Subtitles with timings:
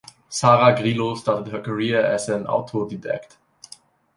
[0.29, 3.37] Sarah Grilo started her career as an autodidact.